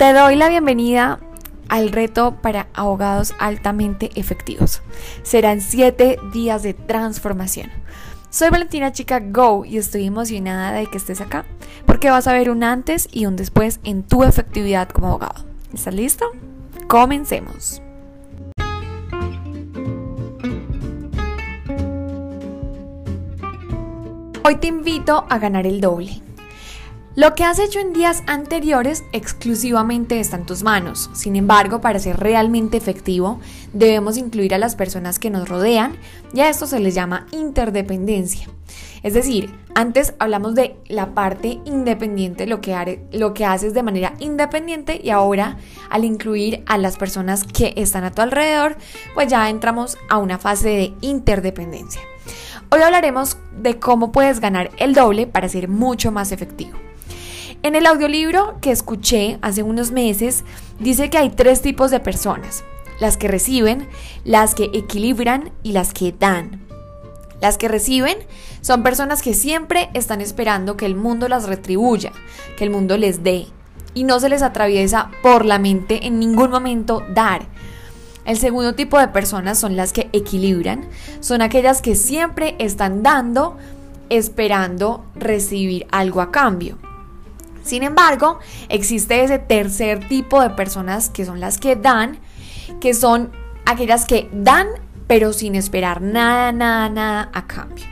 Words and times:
Te 0.00 0.14
doy 0.14 0.34
la 0.34 0.48
bienvenida 0.48 1.20
al 1.68 1.92
reto 1.92 2.34
para 2.40 2.68
abogados 2.72 3.34
altamente 3.38 4.10
efectivos. 4.14 4.80
Serán 5.22 5.60
7 5.60 6.18
días 6.32 6.62
de 6.62 6.72
transformación. 6.72 7.68
Soy 8.30 8.48
Valentina 8.48 8.92
Chica 8.92 9.20
Go 9.20 9.66
y 9.66 9.76
estoy 9.76 10.06
emocionada 10.06 10.72
de 10.72 10.86
que 10.86 10.96
estés 10.96 11.20
acá 11.20 11.44
porque 11.84 12.08
vas 12.08 12.26
a 12.26 12.32
ver 12.32 12.48
un 12.48 12.64
antes 12.64 13.10
y 13.12 13.26
un 13.26 13.36
después 13.36 13.78
en 13.84 14.02
tu 14.02 14.24
efectividad 14.24 14.88
como 14.88 15.08
abogado. 15.08 15.44
¿Estás 15.74 15.92
listo? 15.92 16.24
Comencemos. 16.88 17.82
Hoy 24.44 24.56
te 24.56 24.66
invito 24.68 25.26
a 25.28 25.38
ganar 25.38 25.66
el 25.66 25.82
doble. 25.82 26.22
Lo 27.16 27.34
que 27.34 27.42
has 27.42 27.58
hecho 27.58 27.80
en 27.80 27.92
días 27.92 28.22
anteriores 28.28 29.02
exclusivamente 29.10 30.20
está 30.20 30.36
en 30.36 30.46
tus 30.46 30.62
manos. 30.62 31.10
Sin 31.12 31.34
embargo, 31.34 31.80
para 31.80 31.98
ser 31.98 32.18
realmente 32.18 32.76
efectivo, 32.76 33.40
debemos 33.72 34.16
incluir 34.16 34.54
a 34.54 34.58
las 34.58 34.76
personas 34.76 35.18
que 35.18 35.28
nos 35.28 35.48
rodean 35.48 35.96
y 36.32 36.40
a 36.40 36.48
esto 36.48 36.68
se 36.68 36.78
les 36.78 36.94
llama 36.94 37.26
interdependencia. 37.32 38.48
Es 39.02 39.14
decir, 39.14 39.52
antes 39.74 40.14
hablamos 40.20 40.54
de 40.54 40.76
la 40.86 41.12
parte 41.12 41.58
independiente, 41.64 42.46
lo 42.46 42.60
que, 42.60 43.00
lo 43.10 43.34
que 43.34 43.44
haces 43.44 43.74
de 43.74 43.82
manera 43.82 44.14
independiente 44.20 45.00
y 45.02 45.10
ahora 45.10 45.56
al 45.90 46.04
incluir 46.04 46.62
a 46.66 46.78
las 46.78 46.96
personas 46.96 47.42
que 47.42 47.74
están 47.76 48.04
a 48.04 48.12
tu 48.12 48.22
alrededor, 48.22 48.76
pues 49.14 49.26
ya 49.26 49.50
entramos 49.50 49.98
a 50.08 50.18
una 50.18 50.38
fase 50.38 50.68
de 50.68 50.92
interdependencia. 51.00 52.02
Hoy 52.70 52.82
hablaremos 52.82 53.36
de 53.60 53.80
cómo 53.80 54.12
puedes 54.12 54.38
ganar 54.38 54.70
el 54.76 54.94
doble 54.94 55.26
para 55.26 55.48
ser 55.48 55.66
mucho 55.66 56.12
más 56.12 56.30
efectivo. 56.30 56.78
En 57.62 57.74
el 57.74 57.86
audiolibro 57.86 58.56
que 58.62 58.70
escuché 58.70 59.38
hace 59.42 59.62
unos 59.62 59.90
meses, 59.90 60.44
dice 60.78 61.10
que 61.10 61.18
hay 61.18 61.28
tres 61.28 61.60
tipos 61.60 61.90
de 61.90 62.00
personas. 62.00 62.64
Las 63.00 63.18
que 63.18 63.28
reciben, 63.28 63.86
las 64.24 64.54
que 64.54 64.70
equilibran 64.72 65.52
y 65.62 65.72
las 65.72 65.92
que 65.92 66.14
dan. 66.18 66.62
Las 67.42 67.58
que 67.58 67.68
reciben 67.68 68.16
son 68.62 68.82
personas 68.82 69.20
que 69.20 69.34
siempre 69.34 69.90
están 69.92 70.22
esperando 70.22 70.78
que 70.78 70.86
el 70.86 70.94
mundo 70.94 71.28
las 71.28 71.46
retribuya, 71.46 72.12
que 72.56 72.64
el 72.64 72.70
mundo 72.70 72.96
les 72.96 73.22
dé. 73.22 73.46
Y 73.92 74.04
no 74.04 74.20
se 74.20 74.30
les 74.30 74.40
atraviesa 74.40 75.10
por 75.22 75.44
la 75.44 75.58
mente 75.58 76.06
en 76.06 76.18
ningún 76.18 76.50
momento 76.50 77.04
dar. 77.12 77.42
El 78.24 78.38
segundo 78.38 78.74
tipo 78.74 78.98
de 78.98 79.08
personas 79.08 79.58
son 79.58 79.76
las 79.76 79.92
que 79.92 80.08
equilibran, 80.14 80.88
son 81.20 81.42
aquellas 81.42 81.82
que 81.82 81.94
siempre 81.94 82.56
están 82.58 83.02
dando 83.02 83.58
esperando 84.08 85.04
recibir 85.14 85.86
algo 85.90 86.22
a 86.22 86.30
cambio. 86.30 86.78
Sin 87.62 87.82
embargo, 87.82 88.38
existe 88.68 89.22
ese 89.22 89.38
tercer 89.38 90.08
tipo 90.08 90.40
de 90.40 90.50
personas 90.50 91.10
que 91.10 91.24
son 91.24 91.40
las 91.40 91.58
que 91.58 91.76
dan, 91.76 92.18
que 92.80 92.94
son 92.94 93.30
aquellas 93.66 94.06
que 94.06 94.28
dan 94.32 94.68
pero 95.10 95.32
sin 95.32 95.56
esperar 95.56 96.02
nada, 96.02 96.52
nada, 96.52 96.88
nada 96.88 97.30
a 97.32 97.48
cambio. 97.48 97.84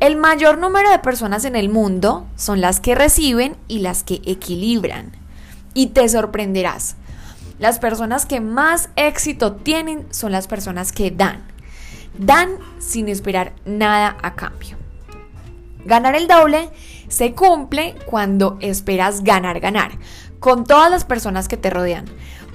El 0.00 0.16
mayor 0.16 0.58
número 0.58 0.90
de 0.90 0.98
personas 0.98 1.46
en 1.46 1.56
el 1.56 1.70
mundo 1.70 2.26
son 2.36 2.60
las 2.60 2.78
que 2.78 2.94
reciben 2.94 3.56
y 3.68 3.78
las 3.78 4.02
que 4.02 4.20
equilibran. 4.26 5.12
Y 5.72 5.86
te 5.86 6.06
sorprenderás. 6.06 6.96
Las 7.58 7.78
personas 7.78 8.26
que 8.26 8.40
más 8.40 8.90
éxito 8.96 9.54
tienen 9.54 10.06
son 10.10 10.30
las 10.30 10.46
personas 10.46 10.92
que 10.92 11.10
dan. 11.10 11.42
Dan 12.18 12.50
sin 12.80 13.08
esperar 13.08 13.54
nada 13.64 14.18
a 14.20 14.34
cambio. 14.34 14.75
Ganar 15.86 16.16
el 16.16 16.26
doble 16.26 16.68
se 17.08 17.32
cumple 17.32 17.94
cuando 18.06 18.58
esperas 18.60 19.22
ganar, 19.22 19.60
ganar, 19.60 19.92
con 20.40 20.64
todas 20.64 20.90
las 20.90 21.04
personas 21.04 21.46
que 21.46 21.56
te 21.56 21.70
rodean, 21.70 22.06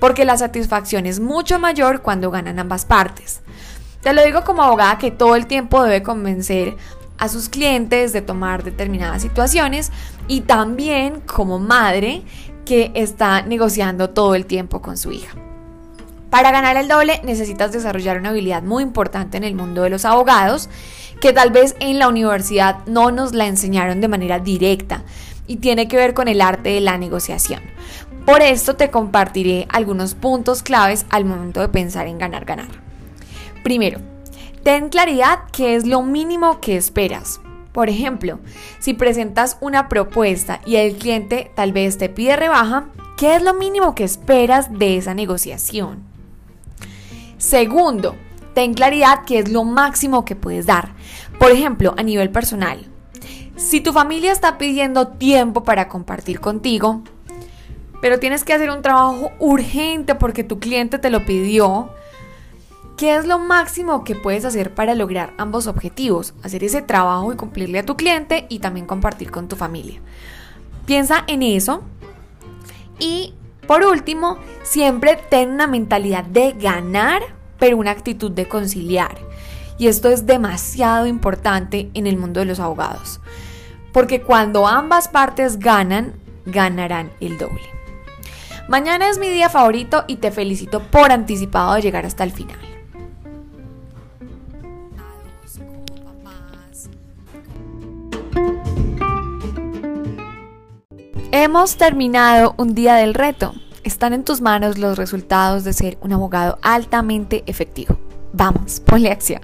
porque 0.00 0.24
la 0.24 0.36
satisfacción 0.36 1.06
es 1.06 1.20
mucho 1.20 1.58
mayor 1.60 2.02
cuando 2.02 2.30
ganan 2.30 2.58
ambas 2.58 2.84
partes. 2.84 3.40
Te 4.02 4.12
lo 4.12 4.24
digo 4.24 4.44
como 4.44 4.62
abogada 4.62 4.98
que 4.98 5.10
todo 5.10 5.36
el 5.36 5.46
tiempo 5.46 5.82
debe 5.84 6.02
convencer 6.02 6.76
a 7.18 7.28
sus 7.28 7.48
clientes 7.48 8.12
de 8.12 8.22
tomar 8.22 8.64
determinadas 8.64 9.22
situaciones 9.22 9.92
y 10.26 10.40
también 10.40 11.20
como 11.20 11.58
madre 11.58 12.22
que 12.64 12.90
está 12.94 13.42
negociando 13.42 14.10
todo 14.10 14.34
el 14.34 14.46
tiempo 14.46 14.82
con 14.82 14.96
su 14.96 15.12
hija. 15.12 15.49
Para 16.30 16.52
ganar 16.52 16.76
el 16.76 16.86
doble 16.86 17.20
necesitas 17.24 17.72
desarrollar 17.72 18.18
una 18.18 18.28
habilidad 18.28 18.62
muy 18.62 18.84
importante 18.84 19.36
en 19.36 19.44
el 19.44 19.56
mundo 19.56 19.82
de 19.82 19.90
los 19.90 20.04
abogados 20.04 20.70
que 21.20 21.32
tal 21.32 21.50
vez 21.50 21.74
en 21.80 21.98
la 21.98 22.08
universidad 22.08 22.86
no 22.86 23.10
nos 23.10 23.34
la 23.34 23.46
enseñaron 23.46 24.00
de 24.00 24.08
manera 24.08 24.38
directa 24.38 25.02
y 25.48 25.56
tiene 25.56 25.88
que 25.88 25.96
ver 25.96 26.14
con 26.14 26.28
el 26.28 26.40
arte 26.40 26.70
de 26.70 26.80
la 26.80 26.96
negociación. 26.98 27.60
Por 28.24 28.42
esto 28.42 28.76
te 28.76 28.90
compartiré 28.90 29.66
algunos 29.70 30.14
puntos 30.14 30.62
claves 30.62 31.04
al 31.10 31.24
momento 31.24 31.60
de 31.60 31.68
pensar 31.68 32.06
en 32.06 32.18
ganar 32.18 32.44
ganar. 32.44 32.68
Primero, 33.64 33.98
ten 34.62 34.88
claridad 34.88 35.40
qué 35.52 35.74
es 35.74 35.86
lo 35.86 36.02
mínimo 36.02 36.60
que 36.60 36.76
esperas. 36.76 37.40
Por 37.72 37.88
ejemplo, 37.88 38.38
si 38.78 38.94
presentas 38.94 39.58
una 39.60 39.88
propuesta 39.88 40.60
y 40.64 40.76
el 40.76 40.96
cliente 40.96 41.50
tal 41.56 41.72
vez 41.72 41.98
te 41.98 42.08
pide 42.08 42.36
rebaja, 42.36 42.86
¿qué 43.16 43.34
es 43.34 43.42
lo 43.42 43.54
mínimo 43.54 43.94
que 43.94 44.04
esperas 44.04 44.78
de 44.78 44.96
esa 44.96 45.14
negociación? 45.14 46.09
Segundo, 47.40 48.16
ten 48.52 48.74
claridad 48.74 49.24
qué 49.26 49.38
es 49.38 49.50
lo 49.50 49.64
máximo 49.64 50.26
que 50.26 50.36
puedes 50.36 50.66
dar. 50.66 50.90
Por 51.38 51.50
ejemplo, 51.50 51.94
a 51.96 52.02
nivel 52.02 52.28
personal, 52.28 52.86
si 53.56 53.80
tu 53.80 53.94
familia 53.94 54.30
está 54.30 54.58
pidiendo 54.58 55.08
tiempo 55.08 55.64
para 55.64 55.88
compartir 55.88 56.38
contigo, 56.40 57.02
pero 58.02 58.18
tienes 58.18 58.44
que 58.44 58.52
hacer 58.52 58.68
un 58.68 58.82
trabajo 58.82 59.32
urgente 59.38 60.14
porque 60.14 60.44
tu 60.44 60.58
cliente 60.58 60.98
te 60.98 61.08
lo 61.08 61.24
pidió, 61.24 61.88
¿qué 62.98 63.16
es 63.16 63.26
lo 63.26 63.38
máximo 63.38 64.04
que 64.04 64.14
puedes 64.14 64.44
hacer 64.44 64.74
para 64.74 64.94
lograr 64.94 65.32
ambos 65.38 65.66
objetivos? 65.66 66.34
Hacer 66.42 66.62
ese 66.62 66.82
trabajo 66.82 67.32
y 67.32 67.36
cumplirle 67.36 67.78
a 67.78 67.86
tu 67.86 67.96
cliente 67.96 68.44
y 68.50 68.58
también 68.58 68.84
compartir 68.84 69.30
con 69.30 69.48
tu 69.48 69.56
familia. 69.56 69.98
Piensa 70.84 71.24
en 71.26 71.42
eso 71.42 71.84
y 72.98 73.32
por 73.70 73.84
último, 73.84 74.36
siempre 74.64 75.14
ten 75.14 75.50
una 75.50 75.68
mentalidad 75.68 76.24
de 76.24 76.54
ganar, 76.58 77.22
pero 77.56 77.76
una 77.76 77.92
actitud 77.92 78.32
de 78.32 78.48
conciliar. 78.48 79.16
Y 79.78 79.86
esto 79.86 80.08
es 80.08 80.26
demasiado 80.26 81.06
importante 81.06 81.88
en 81.94 82.08
el 82.08 82.16
mundo 82.16 82.40
de 82.40 82.46
los 82.46 82.58
abogados. 82.58 83.20
Porque 83.92 84.22
cuando 84.22 84.66
ambas 84.66 85.06
partes 85.06 85.60
ganan, 85.60 86.14
ganarán 86.46 87.12
el 87.20 87.38
doble. 87.38 87.62
Mañana 88.66 89.08
es 89.08 89.20
mi 89.20 89.28
día 89.28 89.48
favorito 89.48 90.02
y 90.08 90.16
te 90.16 90.32
felicito 90.32 90.82
por 90.82 91.12
anticipado 91.12 91.74
de 91.74 91.82
llegar 91.82 92.04
hasta 92.04 92.24
el 92.24 92.32
final. 92.32 92.58
Hemos 101.32 101.76
terminado 101.76 102.54
un 102.56 102.74
día 102.74 102.96
del 102.96 103.14
reto. 103.14 103.54
Están 103.90 104.12
en 104.12 104.22
tus 104.22 104.40
manos 104.40 104.78
los 104.78 104.96
resultados 104.96 105.64
de 105.64 105.72
ser 105.72 105.98
un 106.00 106.12
abogado 106.12 106.60
altamente 106.62 107.42
efectivo. 107.46 107.98
Vamos, 108.32 108.78
ponle 108.78 109.10
acción. 109.10 109.42